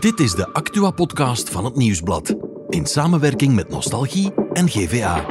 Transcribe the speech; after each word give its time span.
Dit 0.00 0.20
is 0.20 0.32
de 0.32 0.52
Actua-podcast 0.52 1.50
van 1.50 1.64
het 1.64 1.76
Nieuwsblad. 1.76 2.34
In 2.68 2.86
samenwerking 2.86 3.54
met 3.54 3.68
Nostalgie 3.68 4.32
en 4.52 4.68
GVA. 4.68 5.24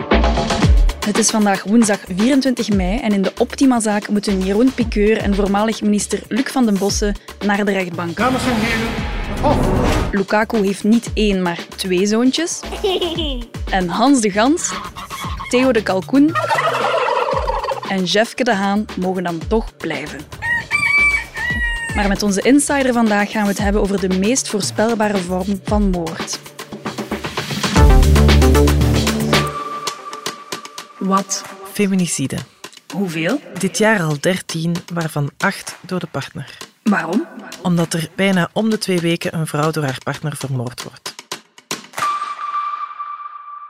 Het 1.05 1.17
is 1.17 1.29
vandaag 1.29 1.63
woensdag 1.63 2.00
24 2.16 2.70
mei 2.70 3.00
en 3.00 3.12
in 3.12 3.22
de 3.22 3.32
Optima-zaak 3.38 4.08
moeten 4.08 4.42
Jeroen 4.42 4.74
Piqueur 4.74 5.18
en 5.18 5.36
voormalig 5.36 5.82
minister 5.82 6.22
Luc 6.28 6.52
van 6.52 6.66
den 6.66 6.78
Bossen 6.78 7.16
naar 7.46 7.66
de 7.66 7.72
rechtbank. 7.72 8.18
Dames 8.18 8.46
en 8.46 8.56
heren, 8.56 8.88
af. 9.44 9.58
Lukaku 10.12 10.58
heeft 10.58 10.84
niet 10.84 11.12
één, 11.13 11.42
maar 11.42 11.68
twee 11.76 12.06
zoontjes. 12.06 12.60
En 13.70 13.88
Hans 13.90 14.22
de 14.22 14.29
Gans, 14.29 14.74
Theo 15.49 15.72
de 15.72 15.84
Kalkoen 15.84 16.36
en 17.90 18.04
Jefke 18.04 18.44
de 18.44 18.54
Haan 18.54 18.86
mogen 18.99 19.23
dan 19.23 19.41
toch 19.48 19.77
blijven. 19.77 20.37
Maar 21.98 22.08
met 22.08 22.23
onze 22.23 22.41
insider 22.41 22.94
vandaag 22.94 23.32
gaan 23.32 23.41
we 23.41 23.48
het 23.48 23.58
hebben 23.58 23.82
over 23.82 24.09
de 24.09 24.18
meest 24.20 24.48
voorspelbare 24.48 25.18
vorm 25.18 25.59
van 25.64 25.90
moord. 25.90 26.40
Wat? 31.00 31.44
Feminicide. 31.72 32.38
Hoeveel? 32.94 33.40
Dit 33.60 33.78
jaar 33.78 34.02
al 34.02 34.20
13, 34.20 34.76
waarvan 34.94 35.32
8 35.38 35.78
door 35.86 36.00
de 36.00 36.08
partner. 36.08 36.58
Waarom? 36.84 37.28
Omdat 37.64 37.94
er 37.94 38.10
bijna 38.16 38.50
om 38.54 38.70
de 38.70 38.77
twee 38.77 39.00
weken 39.00 39.36
een 39.36 39.48
vrouw 39.48 39.72
door 39.72 39.84
haar 39.84 40.00
partner 40.04 40.36
vermoord 40.36 40.84
wordt. 40.84 41.16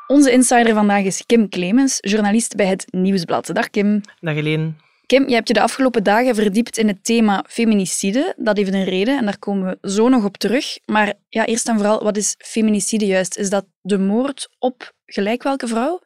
Onze 0.08 0.32
insider 0.32 0.74
vandaag 0.74 1.04
is 1.04 1.24
Kim 1.26 1.50
Clemens, 1.50 1.98
journalist 2.00 2.56
bij 2.56 2.68
het 2.68 2.86
Nieuwsblad. 2.92 3.50
Dag 3.54 3.70
Kim. 3.70 4.02
Dag 4.20 4.34
Helene. 4.34 4.72
Kim, 5.08 5.28
je 5.28 5.34
hebt 5.34 5.48
je 5.48 5.54
de 5.54 5.62
afgelopen 5.62 6.04
dagen 6.04 6.36
verdiept 6.36 6.78
in 6.78 6.88
het 6.88 7.04
thema 7.04 7.44
feminicide. 7.48 8.34
Dat 8.38 8.58
heeft 8.58 8.74
een 8.74 8.84
reden 8.84 9.18
en 9.18 9.26
daar 9.26 9.40
komen 9.40 9.78
we 9.82 9.90
zo 9.90 10.10
nog 10.10 10.24
op 10.26 10.38
terug. 10.38 10.78
Maar 10.86 11.14
ja, 11.30 11.46
eerst 11.46 11.68
en 11.68 11.76
vooral, 11.76 12.04
wat 12.04 12.18
is 12.18 12.36
feminicide 12.38 13.06
juist? 13.06 13.38
Is 13.38 13.50
dat 13.50 13.66
de 13.82 13.98
moord 13.98 14.50
op 14.60 14.94
gelijk 15.06 15.44
welke 15.44 15.68
vrouw? 15.68 16.00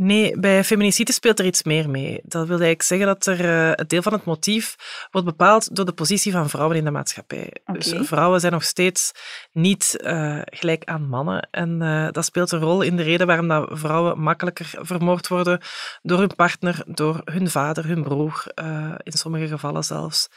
Nee, 0.00 0.38
bij 0.38 0.64
feminicide 0.64 1.12
speelt 1.12 1.38
er 1.38 1.44
iets 1.44 1.62
meer 1.62 1.90
mee. 1.90 2.20
Dat 2.22 2.46
wil 2.46 2.60
eigenlijk 2.60 2.82
zeggen 2.82 3.06
dat 3.06 3.26
er 3.26 3.44
uh, 3.44 3.70
het 3.74 3.88
deel 3.88 4.02
van 4.02 4.12
het 4.12 4.24
motief 4.24 4.76
wordt 5.10 5.26
bepaald 5.26 5.76
door 5.76 5.84
de 5.84 5.92
positie 5.92 6.32
van 6.32 6.48
vrouwen 6.48 6.76
in 6.76 6.84
de 6.84 6.90
maatschappij. 6.90 7.52
Dus 7.72 7.94
vrouwen 8.00 8.40
zijn 8.40 8.52
nog 8.52 8.64
steeds 8.64 9.12
niet 9.52 9.98
uh, 10.00 10.40
gelijk 10.44 10.84
aan 10.84 11.08
mannen. 11.08 11.48
En 11.50 11.80
uh, 11.82 12.08
dat 12.10 12.24
speelt 12.24 12.52
een 12.52 12.60
rol 12.60 12.82
in 12.82 12.96
de 12.96 13.02
reden 13.02 13.26
waarom 13.26 13.48
dat 13.48 13.68
vrouwen 13.72 14.20
makkelijker 14.20 14.70
vermoord 14.76 15.28
worden 15.28 15.60
door 16.02 16.18
hun 16.18 16.34
partner, 16.36 16.82
door 16.86 17.20
hun 17.24 17.50
vader, 17.50 17.86
hun 17.86 18.02
broer, 18.02 18.44
in 19.02 19.12
sommige 19.12 19.48
gevallen 19.48 19.84
zelfs. 19.84 20.28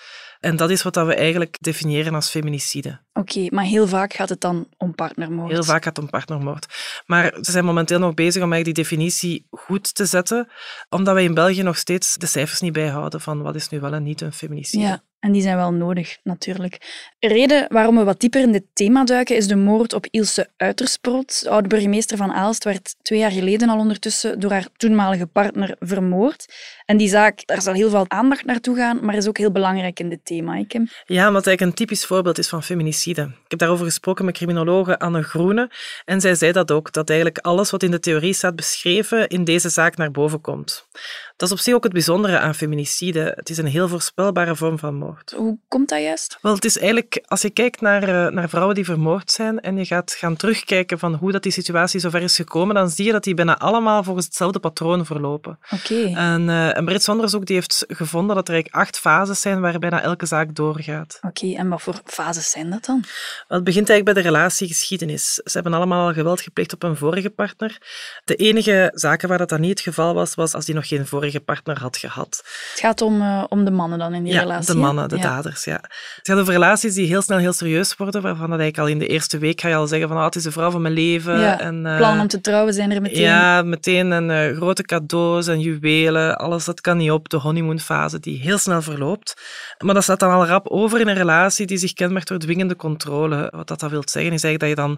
En 0.41 0.55
dat 0.55 0.69
is 0.69 0.83
wat 0.83 0.95
we 0.95 1.15
eigenlijk 1.15 1.57
definiëren 1.59 2.15
als 2.15 2.29
feminicide. 2.29 2.99
Oké, 3.13 3.19
okay, 3.19 3.47
maar 3.51 3.63
heel 3.63 3.87
vaak 3.87 4.13
gaat 4.13 4.29
het 4.29 4.41
dan 4.41 4.67
om 4.77 4.95
partnermoord. 4.95 5.51
Heel 5.51 5.63
vaak 5.63 5.83
gaat 5.83 5.95
het 5.95 6.05
om 6.05 6.11
partnermoord. 6.11 6.65
Maar 7.05 7.37
ze 7.41 7.51
zijn 7.51 7.65
momenteel 7.65 7.99
nog 7.99 8.13
bezig 8.13 8.43
om 8.43 8.53
eigenlijk 8.53 8.75
die 8.75 8.83
definitie 8.83 9.47
goed 9.49 9.95
te 9.95 10.05
zetten, 10.05 10.47
omdat 10.89 11.13
wij 11.13 11.23
in 11.23 11.33
België 11.33 11.61
nog 11.61 11.77
steeds 11.77 12.17
de 12.17 12.25
cijfers 12.25 12.61
niet 12.61 12.73
bijhouden 12.73 13.21
van 13.21 13.41
wat 13.41 13.55
is 13.55 13.69
nu 13.69 13.79
wel 13.79 13.93
en 13.93 14.03
niet 14.03 14.21
een 14.21 14.33
feminicide. 14.33 14.83
Ja, 14.83 15.03
en 15.21 15.31
die 15.31 15.41
zijn 15.41 15.55
wel 15.55 15.73
nodig, 15.73 16.17
natuurlijk. 16.23 16.77
Reden 17.19 17.65
waarom 17.69 17.95
we 17.95 18.03
wat 18.03 18.19
dieper 18.19 18.41
in 18.41 18.51
dit 18.51 18.63
thema 18.73 19.03
duiken 19.03 19.35
is 19.35 19.47
de 19.47 19.55
moord 19.55 19.93
op 19.93 20.07
Ilse 20.09 20.49
Uitersproot. 20.57 21.41
De 21.43 21.49
oude 21.49 21.67
burgemeester 21.67 22.17
van 22.17 22.31
Aalst 22.31 22.63
werd 22.63 22.95
twee 23.01 23.19
jaar 23.19 23.31
geleden 23.31 23.69
al 23.69 23.77
ondertussen 23.77 24.39
door 24.39 24.51
haar 24.51 24.67
toenmalige 24.77 25.27
partner 25.27 25.75
vermoord. 25.79 26.53
En 26.85 26.97
die 26.97 27.09
zaak, 27.09 27.45
daar 27.45 27.61
zal 27.61 27.73
heel 27.73 27.89
veel 27.89 28.05
aandacht 28.07 28.45
naartoe 28.45 28.75
gaan, 28.75 29.05
maar 29.05 29.15
is 29.15 29.27
ook 29.27 29.37
heel 29.37 29.51
belangrijk 29.51 29.99
in 29.99 30.09
dit 30.09 30.19
thema, 30.23 30.53
hè? 30.55 30.79
Ja, 31.05 31.27
omdat 31.27 31.47
eigenlijk 31.47 31.61
een 31.61 31.73
typisch 31.73 32.05
voorbeeld 32.05 32.37
is 32.37 32.49
van 32.49 32.63
feminicide. 32.63 33.21
Ik 33.21 33.51
heb 33.51 33.59
daarover 33.59 33.85
gesproken 33.85 34.25
met 34.25 34.35
criminologe 34.35 34.99
Anne 34.99 35.23
Groene 35.23 35.69
en 36.05 36.21
zij 36.21 36.35
zei 36.35 36.51
dat 36.51 36.71
ook, 36.71 36.91
dat 36.91 37.09
eigenlijk 37.09 37.39
alles 37.39 37.71
wat 37.71 37.83
in 37.83 37.91
de 37.91 37.99
theorie 37.99 38.33
staat 38.33 38.55
beschreven 38.55 39.27
in 39.27 39.43
deze 39.43 39.69
zaak 39.69 39.97
naar 39.97 40.11
boven 40.11 40.41
komt. 40.41 40.87
Dat 41.35 41.49
is 41.49 41.51
op 41.51 41.59
zich 41.59 41.73
ook 41.73 41.83
het 41.83 41.93
bijzondere 41.93 42.39
aan 42.39 42.55
feminicide. 42.55 43.33
Het 43.35 43.49
is 43.49 43.57
een 43.57 43.65
heel 43.65 43.87
voorspelbare 43.87 44.55
vorm 44.55 44.79
van 44.79 44.95
moord. 44.95 45.33
Hoe 45.37 45.57
komt 45.67 45.89
dat 45.89 46.01
juist? 46.01 46.37
Wel, 46.41 46.55
het 46.55 46.65
is 46.65 46.77
eigenlijk, 46.77 47.23
als 47.27 47.41
je 47.41 47.49
kijkt 47.49 47.81
naar, 47.81 48.33
naar 48.33 48.49
vrouwen 48.49 48.75
die 48.75 48.85
vermoord 48.85 49.31
zijn 49.31 49.59
en 49.59 49.77
je 49.77 49.85
gaat 49.85 50.11
gaan 50.11 50.35
terugkijken 50.35 50.99
van 50.99 51.13
hoe 51.13 51.31
dat 51.31 51.43
die 51.43 51.51
situatie 51.51 51.99
zover 51.99 52.21
is 52.21 52.35
gekomen, 52.35 52.75
dan 52.75 52.89
zie 52.89 53.05
je 53.05 53.11
dat 53.11 53.23
die 53.23 53.33
bijna 53.33 53.57
allemaal 53.57 54.03
volgens 54.03 54.25
hetzelfde 54.25 54.59
patroon 54.59 55.05
verlopen. 55.05 55.59
Oké. 55.71 55.93
Okay. 55.93 56.13
En 56.13 56.47
uh, 56.47 56.69
een 56.71 56.85
Brits 56.85 57.09
onderzoek 57.09 57.45
die 57.45 57.55
heeft 57.55 57.85
gevonden 57.87 58.35
dat 58.35 58.47
er 58.47 58.53
eigenlijk 58.53 58.83
acht 58.83 58.97
fases 58.97 59.41
zijn 59.41 59.61
waar 59.61 59.79
bijna 59.79 60.01
elke 60.01 60.25
zaak 60.25 60.55
doorgaat. 60.55 61.17
Oké, 61.21 61.27
okay, 61.27 61.55
en 61.55 61.69
wat 61.69 61.81
voor 61.81 62.01
fases 62.05 62.51
zijn 62.51 62.69
dat 62.69 62.85
dan? 62.85 63.03
Wel, 63.47 63.57
het 63.57 63.63
begint 63.63 63.89
eigenlijk 63.89 64.03
bij 64.03 64.23
de 64.23 64.29
relatiegeschiedenis. 64.29 65.33
Ze 65.33 65.51
hebben 65.51 65.73
allemaal 65.73 66.07
al 66.07 66.13
geweld 66.13 66.41
gepleegd 66.41 66.73
op 66.73 66.83
een 66.83 66.95
vorige 66.95 67.29
partner. 67.29 67.77
De 68.25 68.35
enige 68.35 68.91
zaken 68.93 69.29
waar 69.29 69.37
dat 69.37 69.49
dan 69.49 69.61
niet 69.61 69.69
het 69.69 69.79
geval 69.79 70.13
was, 70.13 70.35
was 70.35 70.53
als 70.53 70.65
die 70.65 70.75
nog 70.75 70.87
geen 70.87 71.07
vorige 71.07 71.30
partner 71.39 71.79
had 71.79 71.97
gehad. 71.97 72.43
Het 72.71 72.79
gaat 72.79 73.01
om, 73.01 73.21
uh, 73.21 73.43
om 73.49 73.65
de 73.65 73.71
mannen 73.71 73.99
dan 73.99 74.13
in 74.13 74.23
die 74.23 74.33
ja, 74.33 74.39
relatie? 74.39 74.73
de 74.73 74.79
mannen, 74.79 75.09
de 75.09 75.15
ja. 75.15 75.21
daders, 75.21 75.63
ja. 75.63 75.79
Het 76.15 76.27
gaat 76.27 76.37
over 76.37 76.53
relaties 76.53 76.93
die 76.93 77.07
heel 77.07 77.21
snel 77.21 77.37
heel 77.37 77.53
serieus 77.53 77.95
worden, 77.95 78.21
waarvan 78.21 78.49
dat 78.49 78.59
eigenlijk 78.59 78.77
al 78.77 78.87
in 78.87 78.99
de 78.99 79.07
eerste 79.07 79.37
week 79.37 79.61
ga 79.61 79.67
je 79.67 79.75
al 79.75 79.87
zeggen 79.87 80.07
van 80.07 80.17
oh, 80.17 80.25
het 80.25 80.35
is 80.35 80.43
de 80.43 80.51
vrouw 80.51 80.71
van 80.71 80.81
mijn 80.81 80.93
leven. 80.93 81.39
Ja, 81.39 81.59
en, 81.59 81.85
uh, 81.85 81.97
plannen 81.97 82.21
om 82.21 82.27
te 82.27 82.41
trouwen 82.41 82.73
zijn 82.73 82.91
er 82.91 83.01
meteen. 83.01 83.21
Ja, 83.21 83.61
meteen. 83.61 84.11
En 84.11 84.29
uh, 84.29 84.55
grote 84.57 84.83
cadeaus 84.83 85.47
en 85.47 85.59
juwelen, 85.59 86.37
alles 86.37 86.65
dat 86.65 86.81
kan 86.81 86.97
niet 86.97 87.11
op. 87.11 87.29
De 87.29 87.37
honeymoonfase 87.37 88.19
die 88.19 88.39
heel 88.39 88.57
snel 88.57 88.81
verloopt. 88.81 89.33
Maar 89.77 89.93
dat 89.93 90.03
staat 90.03 90.19
dan 90.19 90.31
al 90.31 90.45
rap 90.45 90.67
over 90.67 90.99
in 90.99 91.07
een 91.07 91.15
relatie 91.15 91.65
die 91.65 91.77
zich 91.77 91.93
kenmerkt 91.93 92.27
door 92.27 92.37
dwingende 92.37 92.75
controle. 92.75 93.47
Wat 93.55 93.67
dat, 93.67 93.79
dat 93.79 93.89
wil 93.89 94.03
zeggen, 94.05 94.33
is 94.33 94.43
eigenlijk 94.43 94.77
dat 94.77 94.87
je 94.87 94.97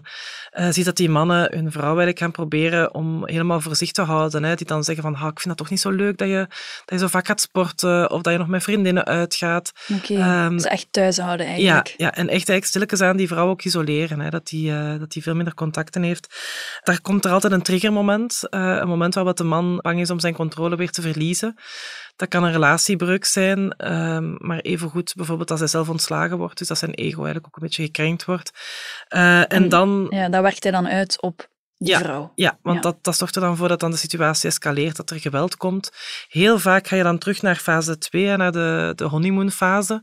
dan 0.58 0.72
ziet 0.72 0.84
dat 0.84 0.96
die 0.96 1.10
mannen 1.10 1.52
hun 1.54 1.72
vrouw 1.72 1.86
eigenlijk 1.86 2.18
gaan 2.18 2.30
proberen 2.30 2.94
om 2.94 3.26
helemaal 3.26 3.60
voor 3.60 3.76
zich 3.76 3.92
te 3.92 4.02
houden. 4.02 4.44
Hè. 4.44 4.54
Die 4.54 4.66
dan 4.66 4.84
zeggen 4.84 5.04
van, 5.04 5.14
ah, 5.14 5.20
ik 5.20 5.40
vind 5.40 5.48
dat 5.48 5.56
toch 5.56 5.70
niet 5.70 5.80
zo 5.80 5.90
leuk 5.90 6.13
dat 6.18 6.28
je, 6.28 6.46
dat 6.84 6.84
je 6.84 6.98
zo 6.98 7.06
vaak 7.06 7.26
gaat 7.26 7.40
sporten 7.40 8.10
of 8.10 8.22
dat 8.22 8.32
je 8.32 8.38
nog 8.38 8.48
met 8.48 8.62
vriendinnen 8.62 9.04
uitgaat. 9.04 9.72
Oké, 9.88 10.12
okay. 10.12 10.44
um, 10.46 10.56
dus 10.56 10.64
echt 10.64 10.86
thuis 10.90 11.18
houden 11.18 11.46
eigenlijk. 11.46 11.86
Ja, 11.86 11.94
ja 11.96 12.12
en 12.12 12.28
echt 12.28 12.30
eigenlijk 12.30 12.64
stilletjes 12.64 13.00
aan 13.00 13.16
die 13.16 13.28
vrouw 13.28 13.48
ook 13.48 13.62
isoleren. 13.62 14.20
Hè. 14.20 14.30
Dat 14.30 14.46
die, 14.46 14.70
uh, 14.70 14.98
dat 14.98 15.12
die 15.12 15.22
veel 15.22 15.34
minder 15.34 15.54
contacten 15.54 16.02
heeft. 16.02 16.40
Daar 16.82 17.00
komt 17.00 17.24
er 17.24 17.30
altijd 17.30 17.52
een 17.52 17.62
triggermoment. 17.62 18.40
Uh, 18.50 18.76
een 18.80 18.88
moment 18.88 19.14
waarop 19.14 19.36
de 19.36 19.44
man 19.44 19.78
bang 19.82 20.00
is 20.00 20.10
om 20.10 20.20
zijn 20.20 20.34
controle 20.34 20.76
weer 20.76 20.90
te 20.90 21.02
verliezen. 21.02 21.56
Dat 22.16 22.28
kan 22.28 22.44
een 22.44 22.52
relatiebreuk 22.52 23.24
zijn, 23.24 23.92
um, 23.92 24.36
maar 24.38 24.58
evengoed 24.58 25.12
bijvoorbeeld 25.16 25.50
als 25.50 25.60
hij 25.60 25.68
zelf 25.68 25.88
ontslagen 25.88 26.38
wordt, 26.38 26.58
dus 26.58 26.68
dat 26.68 26.78
zijn 26.78 26.94
ego 26.94 27.16
eigenlijk 27.16 27.46
ook 27.46 27.56
een 27.56 27.62
beetje 27.62 27.84
gekrenkt 27.84 28.24
wordt. 28.24 28.50
Uh, 29.08 29.38
en, 29.38 29.48
en 29.48 29.68
dan... 29.68 30.06
Ja, 30.10 30.28
dat 30.28 30.42
werkt 30.42 30.62
hij 30.62 30.72
dan 30.72 30.88
uit 30.88 31.22
op 31.22 31.48
ja, 31.86 31.98
vrouw. 31.98 32.32
Ja, 32.34 32.58
want 32.62 32.76
ja. 32.76 32.82
Dat, 32.82 32.96
dat 33.00 33.16
zorgt 33.16 33.34
er 33.34 33.40
dan 33.40 33.56
voor 33.56 33.68
dat 33.68 33.80
dan 33.80 33.90
de 33.90 33.96
situatie 33.96 34.48
escaleert, 34.48 34.96
dat 34.96 35.10
er 35.10 35.20
geweld 35.20 35.56
komt. 35.56 35.90
Heel 36.28 36.58
vaak 36.58 36.86
ga 36.86 36.96
je 36.96 37.02
dan 37.02 37.18
terug 37.18 37.42
naar 37.42 37.56
fase 37.56 37.98
2, 37.98 38.36
naar 38.36 38.52
de, 38.52 38.92
de 38.94 39.04
honeymoonfase. 39.04 40.02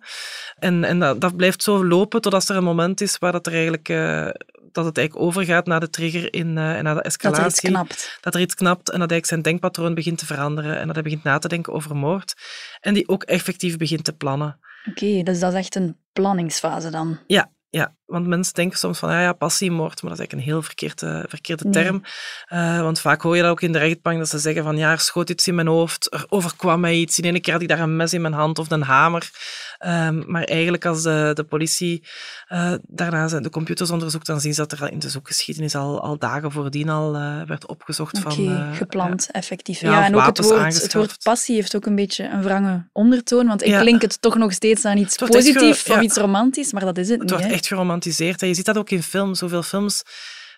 En, 0.60 0.84
en 0.84 1.00
dat, 1.00 1.22
dat 1.22 1.36
blijft 1.36 1.64
zo 1.64 1.86
lopen 1.86 2.22
totdat 2.22 2.50
er 2.50 2.56
een 2.56 2.64
moment 2.64 3.02
is 3.02 3.18
waar 3.18 3.32
dat 3.32 3.48
er 3.48 3.54
eigenlijk... 3.54 3.90
Uh, 3.90 4.30
dat 4.72 4.86
het 4.86 4.98
eigenlijk 4.98 5.28
overgaat 5.28 5.66
naar 5.66 5.80
de 5.80 5.90
trigger 5.90 6.34
in, 6.34 6.58
uh, 6.58 6.78
en 6.78 6.84
naar 6.84 6.96
de 6.96 7.02
escalatie. 7.02 7.44
Dat 7.44 7.52
er 7.52 7.58
iets 7.58 7.60
knapt. 7.60 8.18
Dat 8.22 8.36
er 8.36 8.42
iets 8.42 8.56
knapt 8.56 8.90
en 8.90 9.00
dat 9.00 9.12
eigenlijk 9.12 9.26
zijn 9.26 9.42
denkpatroon 9.42 9.94
begint 9.94 10.18
te 10.18 10.26
veranderen 10.26 10.80
en 10.80 10.86
dat 10.86 10.96
hij 10.96 11.04
begint 11.04 11.24
na 11.24 11.38
te 11.38 11.48
denken 11.48 11.74
over 11.74 11.96
moord. 11.96 12.34
En 12.80 12.94
die 12.94 13.08
ook 13.08 13.24
effectief 13.24 13.78
begint 13.78 14.04
te 14.04 14.14
plannen. 14.14 14.60
Oké, 14.90 15.06
okay, 15.06 15.24
dus 15.24 15.40
dat 15.40 15.52
is 15.52 15.58
echt 15.58 15.76
een 15.76 15.98
planningsfase 16.14 16.90
dan? 16.90 17.20
Ja, 17.28 17.52
ja, 17.70 17.96
want 18.12 18.28
mensen 18.28 18.54
denken 18.54 18.78
soms 18.78 19.00
van, 19.00 19.12
ja, 19.12 19.22
ja 19.22 19.34
passiemoord, 19.34 20.02
maar 20.02 20.12
dat 20.12 20.20
is 20.20 20.28
eigenlijk 20.28 20.48
een 20.48 20.54
heel 20.54 20.62
verkeerde, 20.62 21.26
verkeerde 21.28 21.70
term. 21.70 22.04
Nee. 22.50 22.62
Uh, 22.62 22.82
want 22.82 23.00
vaak 23.00 23.22
hoor 23.22 23.36
je 23.36 23.42
dat 23.42 23.52
ook 23.52 23.62
in 23.62 23.72
de 23.72 23.78
rechtbank, 23.78 24.18
dat 24.18 24.30
ze 24.30 24.40
zeggen 24.40 24.64
van, 24.64 24.78
ja, 24.78 24.92
er 24.92 25.00
schoot 25.00 25.30
iets 25.30 25.48
in 25.48 25.56
mijn 25.56 25.68
hoofd, 25.68 26.14
er 26.14 26.26
overkwam 26.30 26.80
mij 26.80 26.96
iets, 26.96 27.18
in 27.18 27.24
ene 27.24 27.40
keer 27.40 27.54
had 27.54 27.62
ik 27.62 27.68
daar 27.68 27.80
een 27.80 27.96
mes 27.96 28.14
in 28.14 28.22
mijn 28.22 28.34
hand 28.34 28.60
of 28.60 28.72
een 28.72 28.82
hamer. 28.82 29.30
Um, 29.86 30.24
maar 30.28 30.44
eigenlijk 30.44 30.86
als 30.86 31.04
de, 31.04 31.32
de 31.34 31.44
politie 31.44 32.04
uh, 32.50 32.74
daarna 32.88 33.28
de 33.28 33.50
computers 33.50 33.90
onderzoekt, 33.92 34.26
dan 34.26 34.42
zien 34.42 34.54
ze 34.54 34.66
dat 34.68 34.80
er 34.80 34.92
in 34.92 35.00
de 35.00 35.10
zoekgeschiedenis 35.10 35.76
al, 35.76 36.02
al 36.02 36.18
dagen 36.18 36.52
voordien 36.52 36.90
al 36.90 37.16
uh, 37.16 37.42
werd 37.46 37.68
opgezocht 37.68 38.18
okay, 38.26 38.46
van... 38.46 38.76
Gepland, 38.76 39.30
effectief. 39.32 39.80
Ja, 39.80 39.92
ja 39.92 40.06
en 40.06 40.16
ook 40.16 40.26
het 40.26 40.42
woord, 40.42 40.82
het 40.82 40.94
woord 40.94 41.18
passie 41.24 41.56
heeft 41.56 41.76
ook 41.76 41.86
een 41.86 41.96
beetje 41.96 42.30
een 42.30 42.44
wrange 42.44 42.88
ondertoon, 42.92 43.48
want 43.48 43.62
ik 43.62 43.68
Ja. 43.68 43.82
link 43.82 44.02
het 44.02 44.22
toch 44.22 44.36
nog 44.36 44.52
steeds 44.54 44.86
aan 44.86 44.98
iets 44.98 45.12
Het 45.12 45.20
wordt 45.20 45.34
positiefs 45.36 45.82
ge- 45.82 45.92
ja. 45.92 45.98
of 45.98 46.04
iets 46.04 46.18
romantisch, 46.18 46.72
maar 46.72 46.86
dat 46.86 46.98
is 46.98 47.10
het, 47.10 47.12
Het 47.12 47.22
niet. 47.22 47.30
wordt 47.30 47.46
hè. 47.46 47.52
echt 47.52 47.68
geromantiseerd. 47.68 48.01
En 48.06 48.48
je 48.48 48.54
ziet 48.54 48.66
dat 48.66 48.78
ook 48.78 48.90
in 48.90 49.04
films. 49.04 49.40
Hoeveel 49.40 49.64
films 49.64 50.04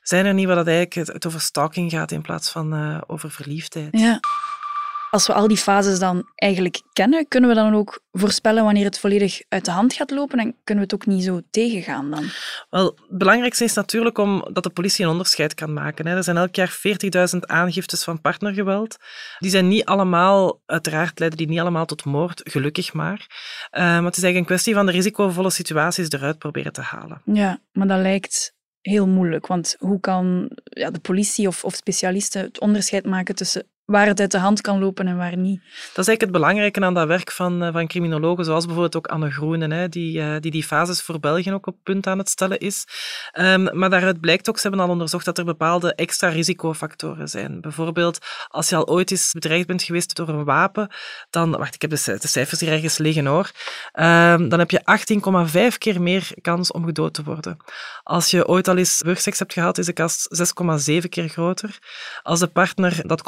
zijn 0.02 0.26
er 0.26 0.34
niet 0.34 0.46
waar 0.46 0.56
dat 0.56 0.68
eigenlijk 0.68 1.08
het 1.14 1.26
over 1.26 1.42
stalking 1.42 1.92
gaat 1.92 2.12
in 2.12 2.22
plaats 2.22 2.50
van 2.50 2.74
eh, 2.74 3.02
over 3.08 3.32
verliefdheid. 3.32 4.00
Ja. 4.00 4.20
Als 5.14 5.28
we 5.28 5.34
al 5.34 5.48
die 5.48 5.58
fases 5.58 6.00
dan 6.00 6.30
eigenlijk 6.36 6.82
kennen, 6.94 7.28
kunnen 7.28 7.50
we 7.50 7.56
dan 7.56 7.76
ook 7.76 8.02
voorspellen 8.12 8.64
wanneer 8.64 8.86
het 8.86 9.00
volledig 9.00 9.42
uit 9.50 9.66
de 9.66 9.72
hand 9.72 9.94
gaat 9.94 10.12
lopen 10.12 10.40
en 10.40 10.56
kunnen 10.64 10.84
we 10.88 10.94
het 10.94 11.02
ook 11.02 11.16
niet 11.16 11.24
zo 11.24 11.42
tegengaan 11.52 12.12
dan? 12.12 12.26
Wel, 12.70 12.86
het 12.86 13.18
belangrijkste 13.18 13.64
is 13.64 13.74
natuurlijk 13.74 14.18
om 14.18 14.48
dat 14.54 14.64
de 14.64 14.70
politie 14.70 15.06
een 15.06 15.12
onderscheid 15.12 15.54
kan 15.54 15.74
maken. 15.74 16.06
Er 16.06 16.24
zijn 16.24 16.38
elk 16.38 16.56
jaar 16.56 16.78
40.000 17.34 17.40
aangiftes 17.40 18.04
van 18.04 18.22
partnergeweld. 18.22 18.98
Die 19.40 19.50
zijn 19.50 19.68
niet 19.68 19.86
allemaal, 19.86 20.62
uiteraard 20.66 21.20
leiden 21.20 21.40
die 21.40 21.48
niet 21.48 21.60
allemaal 21.60 21.86
tot 21.86 22.06
moord, 22.06 22.42
gelukkig 22.44 22.94
maar. 22.94 23.28
Uh, 23.72 23.82
maar 23.82 24.04
het 24.04 24.18
is 24.18 24.24
eigenlijk 24.24 24.36
een 24.36 24.46
kwestie 24.46 24.74
van 24.74 24.86
de 24.86 24.92
risicovolle 24.92 25.52
situaties 25.52 26.10
eruit 26.10 26.38
proberen 26.38 26.74
te 26.74 26.82
halen. 26.82 27.22
Ja, 27.26 27.60
maar 27.72 27.88
dat 27.88 28.00
lijkt 28.00 28.54
heel 28.82 29.08
moeilijk. 29.08 29.48
Want 29.48 29.76
hoe 29.80 30.00
kan 30.00 30.50
ja, 30.64 30.92
de 30.92 31.00
politie 31.00 31.48
of, 31.48 31.64
of 31.64 31.76
specialisten 31.76 32.42
het 32.42 32.60
onderscheid 32.60 33.06
maken 33.06 33.36
tussen 33.36 33.68
waar 33.86 34.08
het 34.08 34.20
uit 34.20 34.32
de 34.32 34.38
hand 34.38 34.62
kan 34.62 34.80
lopen 34.80 35.08
en 35.08 35.18
waar 35.18 35.38
niet. 35.38 35.60
Dat 35.60 35.72
is 35.74 36.08
eigenlijk 36.08 36.22
het 36.22 36.32
belangrijke 36.32 36.82
aan 36.82 36.94
dat 36.94 37.08
werk 37.08 37.32
van, 37.32 37.64
eh, 37.64 37.72
van 37.72 37.88
criminologen, 37.88 38.46
zoals 38.46 38.66
bijvoorbeeld 38.66 38.96
ook 38.96 39.08
Anne 39.08 39.32
Groenen, 39.32 39.72
hè, 39.72 39.90
die, 39.90 40.20
uh, 40.20 40.36
die 40.40 40.52
die 40.52 40.64
fases 40.64 41.02
voor 41.02 41.20
België 41.20 41.54
ook 41.54 41.68
op 41.68 41.76
punt 41.84 42.08
aan 42.08 42.18
het 42.18 42.30
stellen 42.30 42.60
is. 42.60 42.86
Um, 43.40 43.78
maar 43.78 43.90
daaruit 43.90 44.20
blijkt 44.20 44.50
ook, 44.50 44.56
ze 44.58 44.68
hebben 44.68 44.86
al 44.86 44.92
onderzocht 44.92 45.26
dat 45.26 45.38
er 45.38 45.46
bepaalde 45.46 45.96
extra 45.96 46.30
risicofactoren 46.30 47.30
zijn. 47.30 47.62
Bijvoorbeeld, 47.62 48.18
als 48.48 48.70
je 48.70 48.76
al 48.76 48.88
ooit 48.88 49.12
eens 49.12 49.32
bedreigd 49.32 49.68
bent 49.68 49.84
geweest 49.84 50.16
door 50.16 50.30
een 50.30 50.44
wapen, 50.44 50.92
dan, 51.30 51.52
wacht, 51.52 51.76
ik 51.76 51.82
heb 51.82 51.90
de, 51.90 52.18
cijfers 52.20 52.60
hier 52.60 52.72
ergens 52.72 52.98
liggen 52.98 53.26
hoor, 53.26 53.52
um, 53.94 54.50
dan 54.50 54.60
heb 54.60 54.72
je 54.72 54.82
18,5 55.72 55.78
keer 55.78 56.02
meer 56.02 56.32
kans 56.42 56.72
om 56.72 56.86
gedood 56.86 57.14
te 57.14 57.24
worden. 57.24 57.58
Als 58.04 58.32
je 58.32 58.48
ooit 58.48 58.68
al 58.68 58.78
eens 58.78 59.02
wurgseks 59.02 59.40
hebt 59.40 59.54
gehad, 59.54 59.78
is 59.78 59.86
de 59.86 59.94
kans 59.94 60.28
6,7 61.02 61.10
keer 61.10 61.28
groter. 61.28 61.80
Als 62.24 62.40
de 62.40 62.48
partner 62.48 63.08
dat 63.08 63.22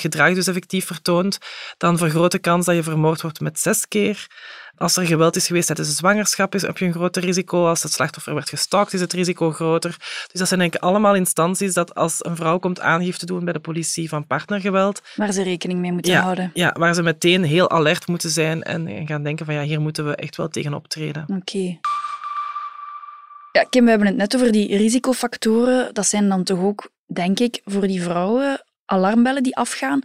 gedrag 0.00 0.34
dus 0.34 0.46
effectief 0.46 0.86
vertoont, 0.86 1.38
dan 1.76 1.98
vergroot 1.98 2.32
de 2.32 2.38
kans 2.38 2.66
dat 2.66 2.74
je 2.74 2.82
vermoord 2.82 3.22
wordt 3.22 3.40
met 3.40 3.60
zes 3.60 3.88
keer. 3.88 4.26
Als 4.76 4.96
er 4.96 5.06
geweld 5.06 5.36
is 5.36 5.46
geweest 5.46 5.66
tijdens 5.66 5.88
de 5.88 5.94
zwangerschap, 5.94 6.52
heb 6.52 6.78
je 6.78 6.84
een 6.84 6.92
groter 6.92 7.22
risico. 7.22 7.66
Als 7.66 7.82
het 7.82 7.92
slachtoffer 7.92 8.34
werd 8.34 8.48
gestalkt, 8.48 8.92
is 8.92 9.00
het 9.00 9.12
risico 9.12 9.50
groter. 9.52 9.96
Dus 9.98 10.40
dat 10.40 10.48
zijn 10.48 10.60
eigenlijk 10.60 10.90
allemaal 10.90 11.14
instanties 11.14 11.74
dat 11.74 11.94
als 11.94 12.24
een 12.24 12.36
vrouw 12.36 12.58
komt 12.58 12.80
aangifte 12.80 13.26
doen 13.26 13.44
bij 13.44 13.52
de 13.52 13.60
politie 13.60 14.08
van 14.08 14.26
partnergeweld... 14.26 15.02
Waar 15.16 15.32
ze 15.32 15.42
rekening 15.42 15.80
mee 15.80 15.92
moeten 15.92 16.16
houden. 16.16 16.50
Ja, 16.54 16.74
waar 16.78 16.94
ze 16.94 17.02
meteen 17.02 17.44
heel 17.44 17.70
alert 17.70 18.06
moeten 18.06 18.30
zijn 18.30 18.62
en 18.62 19.06
gaan 19.06 19.22
denken 19.22 19.46
van 19.46 19.54
ja, 19.54 19.62
hier 19.62 19.80
moeten 19.80 20.06
we 20.06 20.16
echt 20.16 20.36
wel 20.36 20.48
tegen 20.48 20.74
optreden. 20.74 21.24
Oké. 21.36 21.78
Ja, 23.52 23.64
Kim, 23.70 23.84
we 23.84 23.90
hebben 23.90 24.08
het 24.08 24.16
net 24.16 24.34
over 24.34 24.52
die 24.52 24.76
risicofactoren. 24.76 25.94
Dat 25.94 26.06
zijn 26.06 26.28
dan 26.28 26.44
toch 26.44 26.58
ook, 26.58 26.90
denk 27.06 27.40
ik, 27.40 27.60
voor 27.64 27.86
die 27.86 28.02
vrouwen 28.02 28.63
alarmbellen 28.86 29.42
die 29.42 29.56
afgaan. 29.56 30.02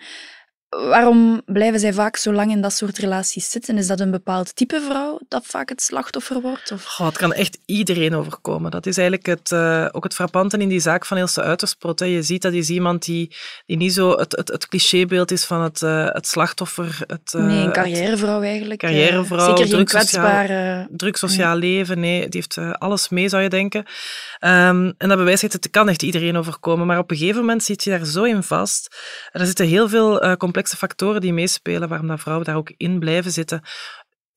Waarom 0.70 1.42
blijven 1.46 1.80
zij 1.80 1.94
vaak 1.94 2.18
zo 2.18 2.34
lang 2.34 2.52
in 2.52 2.62
dat 2.62 2.74
soort 2.74 2.98
relaties 2.98 3.52
zitten? 3.52 3.78
Is 3.78 3.88
dat 3.88 4.00
een 4.00 4.12
bepaald 4.12 4.56
type 4.56 4.82
vrouw 4.82 5.20
dat 5.28 5.46
vaak 5.46 5.70
het 5.70 5.82
slachtoffer 5.82 6.42
wordt? 6.42 6.72
Of? 6.72 6.98
Het 6.98 7.18
kan 7.18 7.34
echt 7.34 7.58
iedereen 7.66 8.16
overkomen. 8.16 8.72
Dat 8.72 8.86
is 8.86 8.98
eigenlijk 8.98 9.28
het, 9.28 9.52
uh, 9.52 9.88
ook 9.92 10.04
het 10.04 10.14
frappante 10.14 10.58
in 10.58 10.70
die 10.70 10.80
zaak 10.80 11.06
van 11.06 11.18
Ilse 11.18 11.42
Uitersprot. 11.42 12.00
Hè. 12.00 12.06
Je 12.06 12.22
ziet 12.22 12.42
dat 12.42 12.54
is 12.54 12.70
iemand 12.70 13.06
die, 13.06 13.36
die 13.66 13.78
niet 13.78 13.94
zo 13.94 14.18
het, 14.18 14.36
het, 14.36 14.48
het 14.48 14.68
clichébeeld 14.68 15.32
is 15.32 15.46
van 15.46 15.62
het, 15.62 15.82
uh, 15.82 16.06
het 16.06 16.28
slachtoffer. 16.28 17.04
Het, 17.08 17.34
uh, 17.36 17.46
nee, 17.46 17.66
een 17.66 17.72
carrièrevrouw 17.72 18.42
eigenlijk. 18.42 18.80
Carrièrevrouw, 18.80 19.56
zeker 19.56 19.76
geen 19.76 19.86
kwetsbare... 19.86 20.88
Druk 20.92 21.18
sociaal 21.18 21.56
leven, 21.56 22.00
nee. 22.00 22.30
Die 22.30 22.44
heeft 22.46 22.80
alles 22.80 23.10
mee, 23.10 23.30
zou 23.30 23.44
je 23.44 23.50
denken. 23.50 23.80
Um, 23.80 24.94
en 24.98 25.08
dat 25.10 25.18
bewijst 25.18 25.42
dat 25.42 25.54
het 25.54 25.70
kan 25.70 25.90
echt 25.90 26.04
iedereen 26.04 26.38
overkomen. 26.38 26.88
Maar 26.88 26.98
op 26.98 27.12
een 27.12 27.18
gegeven 27.18 27.40
moment 27.40 27.64
zit 27.64 27.84
je 27.84 27.90
daar 27.90 28.06
zo 28.06 28.24
in 28.24 28.44
vast. 28.44 28.96
Er 29.32 29.46
zitten 29.46 29.66
heel 29.66 29.90
veel 29.90 30.38
complexe 30.38 30.58
factoren 30.68 31.22
die 31.22 31.34
meespelen 31.34 31.90
waarom 31.90 32.08
dat 32.08 32.20
vrouwen 32.20 32.46
daar 32.46 32.56
ook 32.56 32.74
in 32.78 33.00
blijven 33.00 33.32
zitten. 33.32 33.62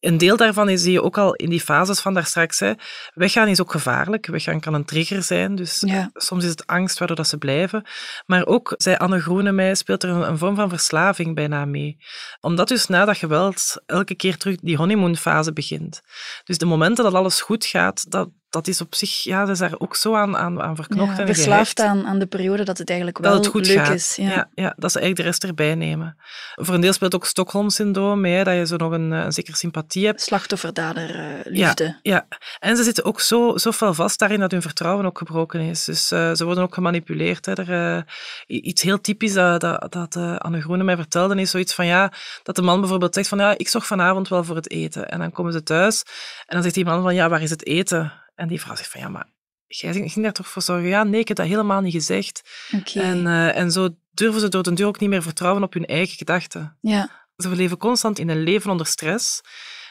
Een 0.01 0.19
deel 0.19 0.37
daarvan 0.37 0.79
zie 0.79 0.93
je 0.93 1.03
ook 1.03 1.19
al 1.19 1.35
in 1.35 1.51
die 1.51 1.61
fases 1.61 2.01
van 2.01 2.15
daar 2.15 2.27
straks. 2.27 2.59
Hè. 2.59 2.73
Weggaan 3.15 3.49
is 3.49 3.61
ook 3.61 3.71
gevaarlijk. 3.71 4.27
Weggaan 4.27 4.61
kan 4.61 4.75
een 4.75 4.85
trigger 4.85 5.23
zijn. 5.23 5.55
Dus 5.55 5.85
soms 6.13 6.45
is 6.45 6.51
het 6.51 6.67
angst 6.67 6.99
waardoor 6.99 7.17
dat 7.17 7.29
ze 7.29 7.39
blijven. 7.39 7.85
Maar 8.27 8.47
ook, 8.47 8.75
zei 8.77 8.97
Anne 8.97 9.21
Groenemey, 9.21 9.75
speelt 9.75 10.03
er 10.03 10.11
een, 10.11 10.29
een, 10.29 10.39
vorm 10.39 10.55
van 10.55 10.69
verslaving 10.69 11.35
bijna 11.35 11.65
mee. 11.65 11.97
Omdat 12.41 12.69
dus 12.69 12.87
na 12.87 13.05
dat 13.05 13.17
geweld 13.17 13.83
elke 13.87 14.15
keer 14.15 14.37
terug 14.37 14.57
die 14.57 14.77
honeymoonfase 14.77 15.53
begint. 15.53 16.01
Dus 16.45 16.59
de 16.59 16.67
momenten 16.67 17.05
dat 17.05 17.15
alles 17.15 17.41
goed 17.41 17.67
gaat, 17.67 18.11
dat, 18.11 18.29
dat 18.53 18.69
is 18.69 18.81
op 18.81 18.95
zich, 18.95 19.23
ja, 19.23 19.41
dat 19.41 19.49
is 19.49 19.59
daar 19.59 19.75
ook 19.79 19.97
zo 19.97 20.15
aan, 20.15 20.37
aan, 20.37 20.63
aan 20.63 20.77
verknocht 20.77 21.17
ja, 21.17 21.19
en 21.19 21.27
Verslaafd 21.27 21.81
aan, 21.81 22.07
aan 22.07 22.19
de 22.19 22.27
periode 22.27 22.65
dat 22.65 22.79
het 22.79 22.89
eigenlijk 22.89 23.19
wel 23.19 23.33
dat 23.33 23.45
het 23.45 23.53
goed 23.53 23.67
leuk 23.67 23.85
gaat. 23.85 23.95
is. 23.95 24.17
Ja. 24.17 24.49
ja. 24.55 24.75
dat 24.77 24.93
ze 24.93 24.99
eigenlijk 24.99 25.17
de 25.17 25.23
rest 25.23 25.45
erbij 25.45 25.75
nemen. 25.75 26.17
Voor 26.55 26.75
een 26.75 26.81
deel 26.81 26.93
speelt 26.93 27.15
ook 27.15 27.27
Stockholm-syndroom 27.27 28.21
mee, 28.21 28.45
dat 28.45 28.55
je 28.55 28.67
zo 28.67 28.77
nog 28.77 28.93
een, 28.93 29.11
een 29.11 29.33
zekere 29.33 29.57
sympathie 29.57 30.07
hebt. 30.07 30.21
Slachtofferdader, 30.21 31.17
uh, 31.17 31.25
liefde. 31.45 31.85
Ja, 31.85 31.99
ja, 32.03 32.27
en 32.59 32.77
ze 32.77 32.83
zitten 32.83 33.05
ook 33.05 33.21
zo, 33.21 33.57
zo 33.57 33.73
fel 33.73 33.95
vast 33.95 34.19
daarin 34.19 34.41
dat 34.41 34.51
hun 34.51 34.63
vertrouwen 34.63 35.07
ook 35.07 35.19
gebroken 35.19 35.61
is. 35.61 35.85
Dus 35.85 36.13
uh, 36.13 36.33
ze 36.33 36.45
worden 36.45 36.63
ook 36.63 36.75
gemanipuleerd. 36.75 37.47
Hè. 37.47 37.53
Er, 37.53 37.97
uh, 37.97 38.03
iets 38.47 38.83
heel 38.83 39.01
typisch 39.01 39.33
dat, 39.33 39.61
dat, 39.61 39.93
dat 39.93 40.17
Anne 40.39 40.61
Groene 40.61 40.85
mij 40.85 40.97
vertelde, 40.97 41.41
is 41.41 41.51
zoiets 41.51 41.75
van, 41.75 41.87
ja, 41.87 42.13
dat 42.43 42.57
de 42.57 42.63
man 42.63 42.81
bijvoorbeeld 42.81 43.15
zegt 43.15 43.29
van, 43.29 43.39
ja, 43.39 43.55
ik 43.57 43.69
zorg 43.69 43.87
vanavond 43.87 44.29
wel 44.29 44.45
voor 44.45 44.57
het 44.57 44.71
eten. 44.71 45.09
En 45.09 45.19
dan 45.19 45.33
komen 45.33 45.53
ze 45.53 45.63
thuis 45.63 46.03
en 46.47 46.55
dan 46.55 46.63
zegt 46.63 46.75
die 46.75 46.85
man 46.85 47.03
van, 47.03 47.15
ja, 47.15 47.29
waar 47.29 47.43
is 47.43 47.51
het 47.51 47.67
eten? 47.67 48.13
En 48.35 48.49
die 48.49 48.61
vrouw 48.61 48.77
zegt 48.77 48.91
van, 48.91 49.01
ja, 49.01 49.09
maar 49.09 49.27
jij 49.67 49.93
ging 49.93 50.23
daar 50.23 50.33
toch 50.33 50.49
voor 50.49 50.63
zorgen? 50.63 50.89
Ja, 50.89 51.05
nee, 51.05 51.21
ik 51.21 51.29
heb 51.29 51.37
dat 51.37 51.47
helemaal 51.47 51.81
niet 51.81 51.93
gezegd. 51.93 52.43
Okay. 52.75 53.03
En, 53.03 53.27
uh, 53.27 53.57
en 53.57 53.73
zo 53.73 53.89
durven 54.11 54.41
ze 54.41 54.49
door 54.49 54.63
de 54.63 54.73
deur 54.73 54.87
ook 54.87 55.01
niet 55.01 55.11
meer 55.11 55.23
vertrouwen 55.23 55.63
op 55.63 55.73
hun 55.73 55.87
eigen 55.87 56.17
gedachten. 56.17 56.77
Ja. 56.81 57.27
Ze 57.37 57.49
leven 57.49 57.77
constant 57.77 58.19
in 58.19 58.29
een 58.29 58.43
leven 58.43 58.71
onder 58.71 58.87
stress. 58.87 59.41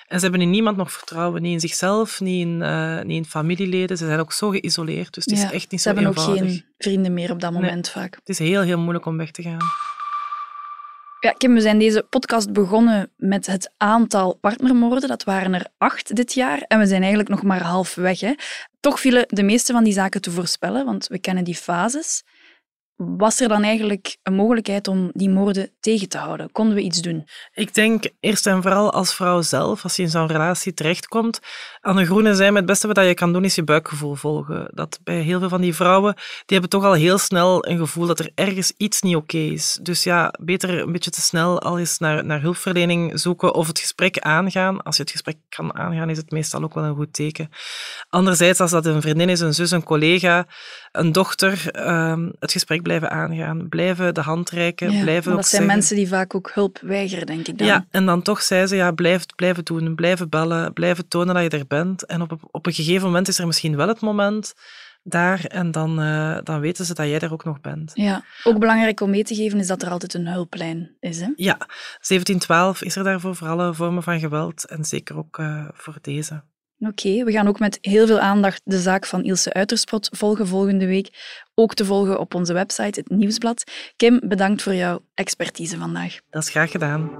En 0.07 0.17
ze 0.17 0.23
hebben 0.23 0.41
in 0.41 0.49
niemand 0.49 0.77
nog 0.77 0.91
vertrouwen, 0.91 1.41
niet 1.41 1.53
in 1.53 1.59
zichzelf, 1.59 2.19
niet 2.19 2.41
in, 2.41 2.61
uh, 2.61 3.01
niet 3.01 3.17
in 3.17 3.25
familieleden. 3.25 3.97
Ze 3.97 4.05
zijn 4.05 4.19
ook 4.19 4.33
zo 4.33 4.49
geïsoleerd, 4.49 5.13
dus 5.13 5.25
het 5.25 5.33
is 5.33 5.44
echt 5.44 5.71
niet 5.71 5.81
ze 5.81 5.89
zo 5.89 5.95
hebben 5.95 6.05
eenvoudig. 6.05 6.44
ook 6.44 6.49
geen 6.49 6.65
vrienden 6.77 7.13
meer 7.13 7.31
op 7.31 7.39
dat 7.39 7.51
moment 7.51 7.83
nee, 7.83 8.03
vaak. 8.03 8.15
Het 8.15 8.29
is 8.29 8.39
heel, 8.39 8.61
heel 8.61 8.79
moeilijk 8.79 9.05
om 9.05 9.17
weg 9.17 9.31
te 9.31 9.41
gaan. 9.41 9.59
Ja, 11.23 11.31
Kim, 11.31 11.53
we 11.53 11.62
zijn 11.62 11.79
deze 11.79 12.06
podcast 12.09 12.53
begonnen 12.53 13.12
met 13.18 13.45
het 13.45 13.73
aantal 13.77 14.33
partnermoorden. 14.33 15.09
Dat 15.09 15.23
waren 15.23 15.53
er 15.53 15.65
acht 15.77 16.15
dit 16.15 16.33
jaar 16.33 16.62
en 16.68 16.79
we 16.79 16.85
zijn 16.85 17.00
eigenlijk 17.01 17.29
nog 17.29 17.44
maar 17.44 17.63
halfweg. 17.63 18.19
Hè. 18.19 18.33
Toch 18.79 19.00
vielen 19.00 19.25
de 19.27 19.44
meeste 19.44 19.73
van 19.73 19.83
die 19.83 19.94
zaken 19.94 20.21
te 20.21 20.31
voorspellen, 20.31 20.85
want 20.85 21.07
we 21.07 21.19
kennen 21.19 21.44
die 21.44 21.56
fases. 21.56 22.23
Was 23.06 23.39
er 23.39 23.48
dan 23.48 23.63
eigenlijk 23.63 24.18
een 24.24 24.33
mogelijkheid 24.33 24.88
om 24.88 25.09
die 25.13 25.30
moorden 25.30 25.69
tegen 25.80 26.09
te 26.09 26.18
houden? 26.18 26.51
Konden 26.51 26.75
we 26.75 26.81
iets 26.81 27.01
doen? 27.01 27.27
Ik 27.53 27.74
denk 27.74 28.03
eerst 28.19 28.48
en 28.48 28.62
vooral 28.62 28.92
als 28.92 29.15
vrouw 29.15 29.42
zelf, 29.42 29.83
als 29.83 29.95
je 29.95 30.01
in 30.01 30.09
zo'n 30.09 30.27
relatie 30.27 30.74
terechtkomt. 30.74 31.39
Aan 31.80 31.95
de 31.95 32.06
groene 32.06 32.36
zijn, 32.36 32.56
het 32.56 32.65
beste 32.65 32.88
wat 32.88 33.06
je 33.06 33.13
kan 33.13 33.33
doen, 33.33 33.45
is 33.45 33.56
je 33.56 33.63
buikgevoel 33.63 34.15
volgen. 34.15 34.69
Dat 34.74 35.00
bij 35.03 35.21
heel 35.21 35.39
veel 35.39 35.50
van 35.50 35.62
die 35.62 35.75
vrouwen, 35.75 36.13
die 36.13 36.57
hebben 36.57 36.69
toch 36.69 36.83
al 36.83 36.94
heel 36.94 37.18
snel 37.18 37.68
een 37.68 37.77
gevoel 37.77 38.06
dat 38.06 38.19
er 38.19 38.31
ergens 38.36 38.74
iets 38.77 39.01
niet 39.01 39.15
oké 39.15 39.38
is. 39.38 39.80
Dus 39.81 40.04
ja, 40.04 40.33
beter 40.39 40.81
een 40.81 40.92
beetje 40.92 41.12
te 41.12 41.21
snel 41.21 41.62
al 41.62 41.80
eens 41.80 41.97
naar, 41.97 42.25
naar 42.25 42.42
hulpverlening 42.42 43.19
zoeken 43.19 43.54
of 43.54 43.68
het 43.68 43.80
gesprek 43.80 44.19
aangaan. 44.19 44.83
Als 44.83 44.95
je 44.95 45.01
het 45.01 45.12
gesprek 45.12 45.38
kan 45.50 45.75
aangaan, 45.75 46.09
is 46.09 46.18
het 46.18 46.31
meestal 46.31 46.63
ook 46.63 46.74
wel 46.74 46.83
een 46.83 46.95
goed 46.95 47.13
teken. 47.13 47.50
Anderzijds, 48.09 48.59
als 48.59 48.71
dat 48.71 48.86
een 48.86 49.01
vriendin 49.01 49.30
is, 49.30 49.39
een 49.39 49.54
zus, 49.54 49.71
een 49.71 49.83
collega, 49.83 50.47
een 50.91 51.11
dochter, 51.11 51.69
um, 51.89 52.33
het 52.39 52.51
gesprek 52.51 52.81
blijven 52.81 53.11
aangaan, 53.11 53.69
blijven 53.69 54.13
de 54.13 54.21
hand 54.21 54.49
reiken, 54.49 54.92
ja, 54.92 55.01
blijven 55.01 55.31
dat 55.31 55.47
zijn 55.47 55.61
zeggen. 55.61 55.77
mensen 55.77 55.95
die 55.95 56.07
vaak 56.07 56.35
ook 56.35 56.51
hulp 56.54 56.80
weigeren, 56.81 57.25
denk 57.25 57.47
ik 57.47 57.57
dan. 57.57 57.68
Ja, 57.68 57.85
en 57.89 58.06
dan 58.06 58.21
toch 58.21 58.42
zei 58.42 58.68
ze, 58.68 58.75
ja, 58.75 58.92
blijf 58.92 59.25
blijven 59.35 59.66
doen, 59.66 59.95
blijven 59.95 60.30
bellen, 60.30 60.73
blijven 60.73 61.07
tonen 61.07 61.35
dat 61.35 61.44
je 61.44 61.57
er 61.57 61.68
bent. 61.68 62.06
En 62.06 62.21
op, 62.21 62.37
op 62.51 62.66
een 62.66 62.73
gegeven 62.73 63.06
moment 63.06 63.27
is 63.27 63.39
er 63.39 63.47
misschien 63.47 63.75
wel 63.75 63.87
het 63.87 64.01
moment 64.01 64.54
daar 65.04 65.45
en 65.45 65.71
dan, 65.71 66.01
uh, 66.01 66.37
dan 66.44 66.59
weten 66.59 66.85
ze 66.85 66.94
dat 66.94 67.07
jij 67.07 67.19
er 67.19 67.33
ook 67.33 67.44
nog 67.44 67.61
bent. 67.61 67.92
Ja, 67.94 68.23
ook 68.44 68.59
belangrijk 68.59 69.01
om 69.01 69.09
mee 69.09 69.23
te 69.23 69.35
geven 69.35 69.59
is 69.59 69.68
dat 69.68 69.81
er 69.81 69.89
altijd 69.89 70.13
een 70.13 70.27
hulplijn 70.27 70.95
is. 70.99 71.19
Hè? 71.19 71.27
Ja, 71.35 71.57
1712 71.57 72.81
is 72.81 72.95
er 72.95 73.04
daarvoor 73.04 73.35
voor 73.35 73.47
alle 73.47 73.73
vormen 73.73 74.04
van 74.04 74.19
geweld 74.19 74.66
en 74.66 74.85
zeker 74.85 75.18
ook 75.18 75.37
uh, 75.37 75.68
voor 75.73 75.97
deze. 76.01 76.44
Oké, 76.81 77.07
okay, 77.07 77.26
we 77.26 77.31
gaan 77.31 77.47
ook 77.47 77.59
met 77.59 77.78
heel 77.81 78.07
veel 78.07 78.19
aandacht 78.19 78.61
de 78.64 78.80
zaak 78.80 79.06
van 79.06 79.23
Ilse 79.23 79.54
Uiterspot 79.54 80.09
volgen 80.11 80.47
volgende 80.47 80.85
week. 80.85 81.09
Ook 81.56 81.73
te 81.73 81.85
volgen 81.85 82.19
op 82.19 82.35
onze 82.35 82.54
website, 82.54 83.00
het 83.00 83.09
Nieuwsblad. 83.09 83.64
Kim, 83.95 84.19
bedankt 84.23 84.61
voor 84.61 84.73
jouw 84.73 85.00
expertise 85.14 85.78
vandaag. 85.78 86.19
Dat 86.30 86.44
is 86.44 86.50
graag 86.50 86.71
gedaan. 86.71 87.11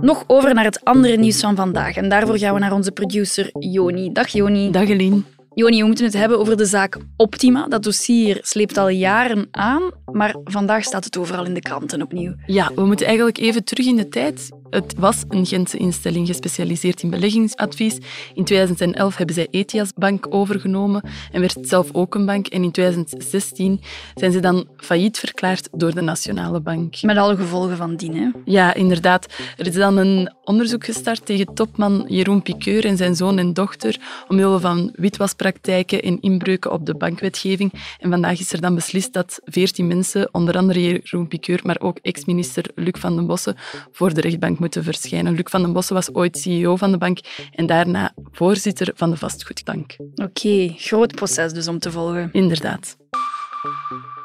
Nog 0.00 0.24
over 0.26 0.54
naar 0.54 0.64
het 0.64 0.84
andere 0.84 1.16
nieuws 1.16 1.40
van 1.40 1.56
vandaag. 1.56 1.96
En 1.96 2.08
daarvoor 2.08 2.38
gaan 2.38 2.54
we 2.54 2.60
naar 2.60 2.72
onze 2.72 2.92
producer 2.92 3.50
Joni. 3.58 4.12
Dag 4.12 4.28
Joni. 4.28 4.70
Dag 4.70 4.88
Eline. 4.88 5.22
Joni, 5.54 5.80
we 5.80 5.86
moeten 5.86 6.04
het 6.04 6.14
hebben 6.14 6.38
over 6.38 6.56
de 6.56 6.64
zaak 6.64 6.98
Optima. 7.16 7.68
Dat 7.68 7.82
dossier 7.82 8.38
sleept 8.42 8.76
al 8.76 8.88
jaren 8.88 9.48
aan, 9.50 9.90
maar 10.12 10.36
vandaag 10.44 10.84
staat 10.84 11.04
het 11.04 11.18
overal 11.18 11.44
in 11.44 11.54
de 11.54 11.60
kranten 11.60 12.02
opnieuw. 12.02 12.34
Ja, 12.46 12.70
we 12.74 12.84
moeten 12.84 13.06
eigenlijk 13.06 13.38
even 13.38 13.64
terug 13.64 13.86
in 13.86 13.96
de 13.96 14.08
tijd. 14.08 14.50
Het 14.70 14.94
was 14.98 15.24
een 15.28 15.46
Gentse 15.46 15.76
instelling 15.76 16.26
gespecialiseerd 16.26 17.02
in 17.02 17.10
beleggingsadvies. 17.10 17.98
In 18.34 18.44
2011 18.44 19.16
hebben 19.16 19.34
zij 19.34 19.46
Etias 19.50 19.92
Bank 19.94 20.26
overgenomen 20.30 21.02
en 21.32 21.40
werd 21.40 21.56
zelf 21.60 21.88
ook 21.92 22.14
een 22.14 22.26
bank. 22.26 22.46
En 22.46 22.62
in 22.62 22.70
2016 22.70 23.80
zijn 24.14 24.32
ze 24.32 24.40
dan 24.40 24.68
failliet 24.76 25.18
verklaard 25.18 25.68
door 25.72 25.94
de 25.94 26.00
Nationale 26.00 26.60
Bank. 26.60 27.02
Met 27.02 27.16
alle 27.16 27.36
gevolgen 27.36 27.76
van 27.76 27.96
dien, 27.96 28.16
hè? 28.16 28.28
Ja, 28.44 28.74
inderdaad. 28.74 29.26
Er 29.56 29.66
is 29.66 29.74
dan 29.74 29.96
een 29.96 30.34
onderzoek 30.44 30.84
gestart 30.84 31.26
tegen 31.26 31.54
topman 31.54 32.04
Jeroen 32.08 32.42
Piqueur 32.42 32.84
en 32.84 32.96
zijn 32.96 33.16
zoon 33.16 33.38
en 33.38 33.52
dochter 33.52 34.00
omwille 34.28 34.60
van 34.60 34.92
witwaspraktijken 34.94 36.02
en 36.02 36.20
inbreuken 36.20 36.72
op 36.72 36.86
de 36.86 36.94
bankwetgeving. 36.94 37.72
En 38.00 38.10
vandaag 38.10 38.40
is 38.40 38.52
er 38.52 38.60
dan 38.60 38.74
beslist 38.74 39.12
dat 39.12 39.40
veertien 39.44 39.86
mensen, 39.86 40.28
onder 40.32 40.56
andere 40.56 40.82
Jeroen 40.82 41.28
Piqueur, 41.28 41.60
maar 41.62 41.80
ook 41.80 41.98
ex-minister 42.02 42.64
Luc 42.74 42.94
van 42.98 43.16
den 43.16 43.26
Bossen, 43.26 43.56
voor 43.92 44.14
de 44.14 44.20
rechtbank 44.20 44.55
moeten 44.58 44.84
verschijnen. 44.84 45.34
Luc 45.34 45.50
van 45.50 45.62
den 45.62 45.72
Bossen 45.72 45.94
was 45.94 46.14
ooit 46.14 46.38
CEO 46.38 46.76
van 46.76 46.90
de 46.90 46.98
bank 46.98 47.18
en 47.52 47.66
daarna 47.66 48.12
voorzitter 48.32 48.90
van 48.94 49.10
de 49.10 49.16
vastgoedbank. 49.16 49.96
Oké, 50.14 50.74
groot 50.76 51.14
proces 51.14 51.52
dus 51.52 51.68
om 51.68 51.78
te 51.78 51.90
volgen. 51.90 52.28
Inderdaad. 52.32 52.96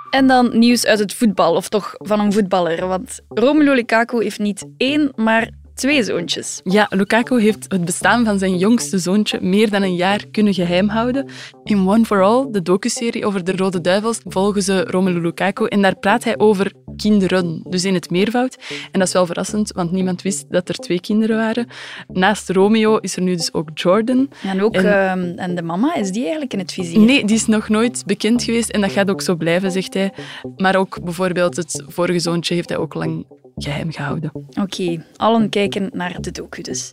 En 0.09 0.27
dan 0.27 0.57
nieuws 0.59 0.85
uit 0.85 0.99
het 0.99 1.13
voetbal, 1.13 1.55
of 1.55 1.69
toch 1.69 1.95
van 1.97 2.19
een 2.19 2.33
voetballer. 2.33 2.87
Want 2.87 3.19
Romelu 3.29 3.73
Lukaku 3.73 4.23
heeft 4.23 4.39
niet 4.39 4.65
één, 4.77 5.11
maar 5.15 5.49
twee 5.81 6.03
zoontjes. 6.03 6.61
Ja, 6.63 6.87
Lukaku 6.89 7.41
heeft 7.41 7.65
het 7.67 7.85
bestaan 7.85 8.25
van 8.25 8.39
zijn 8.39 8.57
jongste 8.57 8.97
zoontje 8.97 9.39
meer 9.41 9.69
dan 9.69 9.81
een 9.81 9.95
jaar 9.95 10.25
kunnen 10.31 10.53
geheim 10.53 10.89
houden. 10.89 11.25
In 11.63 11.87
One 11.87 12.05
for 12.05 12.23
All, 12.23 12.47
de 12.51 12.61
docuserie 12.61 13.25
over 13.25 13.43
de 13.43 13.55
Rode 13.55 13.81
Duivels, 13.81 14.19
volgen 14.25 14.61
ze 14.61 14.83
Romelu 14.83 15.21
Lukaku 15.21 15.65
en 15.65 15.81
daar 15.81 15.95
praat 15.95 16.23
hij 16.23 16.37
over 16.37 16.71
kinderen, 16.95 17.61
dus 17.69 17.85
in 17.85 17.93
het 17.93 18.09
meervoud. 18.09 18.57
En 18.91 18.99
dat 18.99 19.07
is 19.07 19.13
wel 19.13 19.25
verrassend, 19.25 19.71
want 19.71 19.91
niemand 19.91 20.21
wist 20.21 20.45
dat 20.49 20.69
er 20.69 20.75
twee 20.75 21.01
kinderen 21.01 21.37
waren. 21.37 21.67
Naast 22.07 22.49
Romeo 22.49 22.97
is 22.97 23.15
er 23.15 23.21
nu 23.21 23.35
dus 23.35 23.53
ook 23.53 23.69
Jordan. 23.73 24.29
En 24.43 24.61
ook 24.63 24.73
En- 24.75 24.85
ehm, 24.85 25.37
en 25.37 25.55
de 25.55 25.61
mama, 25.61 25.95
is 25.95 26.11
die 26.11 26.21
eigenlijk 26.21 26.53
in 26.53 26.59
het 26.59 26.71
vizier? 26.73 26.99
Nee, 26.99 27.25
die 27.25 27.35
is 27.35 27.45
nog 27.45 27.69
nooit 27.69 28.03
bekend 28.05 28.43
geweest 28.43 28.69
en 28.69 28.81
dat 28.81 28.91
gaat 28.91 29.09
ook 29.09 29.21
zo 29.21 29.35
blijven, 29.35 29.71
zegt 29.71 29.93
hij. 29.93 30.13
Maar 30.57 30.75
ook 30.75 31.03
bijvoorbeeld 31.03 31.55
het 31.55 31.83
vorige 31.87 32.19
zoontje 32.19 32.53
heeft 32.53 32.69
hij 32.69 32.77
ook 32.77 32.93
lang 32.93 33.25
geheim 33.55 33.91
gehouden. 33.91 34.31
Oké, 34.61 35.05
allen 35.15 35.49
kijken 35.49 35.89
naar 35.93 36.21
de 36.21 36.31
docu 36.31 36.61
dus. 36.61 36.91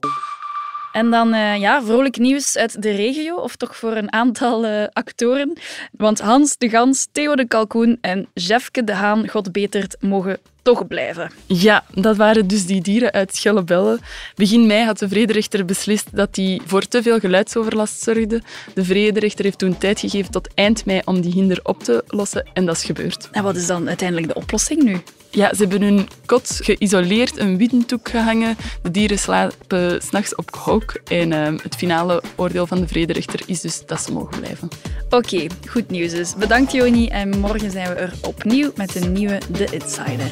En 0.92 1.10
dan 1.10 1.34
eh, 1.34 1.56
ja, 1.56 1.82
vrolijk 1.82 2.18
nieuws 2.18 2.56
uit 2.56 2.82
de 2.82 2.90
regio, 2.90 3.36
of 3.36 3.56
toch 3.56 3.76
voor 3.76 3.96
een 3.96 4.12
aantal 4.12 4.66
eh, 4.66 4.84
actoren. 4.92 5.58
Want 5.90 6.20
Hans 6.20 6.56
de 6.56 6.68
Gans, 6.68 7.08
Theo 7.12 7.34
de 7.34 7.46
Kalkoen 7.46 7.98
en 8.00 8.28
Jefke 8.34 8.84
de 8.84 8.92
Haan, 8.92 9.28
God 9.28 9.52
betert, 9.52 9.96
mogen 10.00 10.38
toch 10.62 10.86
blijven. 10.86 11.30
Ja, 11.46 11.84
dat 11.94 12.16
waren 12.16 12.46
dus 12.46 12.66
die 12.66 12.80
dieren 12.80 13.12
uit 13.12 13.36
Schellebelle. 13.36 13.98
Begin 14.34 14.66
mei 14.66 14.84
had 14.84 14.98
de 14.98 15.08
vrederechter 15.08 15.64
beslist 15.64 16.16
dat 16.16 16.34
die 16.34 16.62
voor 16.66 16.82
te 16.82 17.02
veel 17.02 17.18
geluidsoverlast 17.18 18.02
zorgde. 18.02 18.42
De 18.74 18.84
vrederechter 18.84 19.44
heeft 19.44 19.58
toen 19.58 19.78
tijd 19.78 20.00
gegeven 20.00 20.30
tot 20.30 20.54
eind 20.54 20.84
mei 20.84 21.00
om 21.04 21.20
die 21.20 21.32
hinder 21.32 21.60
op 21.62 21.82
te 21.82 22.04
lossen 22.06 22.46
en 22.52 22.66
dat 22.66 22.76
is 22.76 22.84
gebeurd. 22.84 23.28
En 23.32 23.42
wat 23.42 23.56
is 23.56 23.66
dan 23.66 23.88
uiteindelijk 23.88 24.28
de 24.28 24.34
oplossing 24.34 24.82
nu? 24.82 25.00
Ja, 25.38 25.54
ze 25.54 25.60
hebben 25.62 25.82
hun 25.82 26.08
kot 26.26 26.58
geïsoleerd, 26.62 27.38
een 27.38 27.56
wittentoek 27.56 28.08
gehangen. 28.08 28.56
De 28.82 28.90
dieren 28.90 29.18
slapen 29.18 30.02
s'nachts 30.02 30.34
op 30.34 30.56
hok. 30.56 31.00
En 31.04 31.32
ehm, 31.32 31.58
het 31.62 31.74
finale 31.76 32.22
oordeel 32.36 32.66
van 32.66 32.80
de 32.80 32.88
vrederechter 32.88 33.40
is 33.46 33.60
dus 33.60 33.86
dat 33.86 34.00
ze 34.00 34.12
mogen 34.12 34.40
blijven. 34.40 34.68
Oké, 35.10 35.46
goed 35.68 35.90
nieuws 35.90 36.10
dus. 36.10 36.34
Bedankt 36.34 36.72
Joni 36.72 37.08
en 37.08 37.38
morgen 37.38 37.70
zijn 37.70 37.88
we 37.88 37.94
er 37.94 38.12
opnieuw 38.22 38.70
met 38.76 38.94
een 38.94 39.12
nieuwe 39.12 39.38
The 39.52 39.64
Insider. 39.70 40.30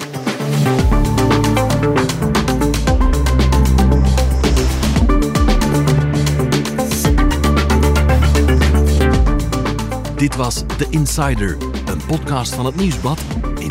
Dit 10.16 10.36
was 10.36 10.64
The 10.78 10.86
Insider, 10.90 11.56
een 11.86 12.00
podcast 12.06 12.54
van 12.54 12.66
het 12.66 12.76
Nieuwsblad 12.76 13.18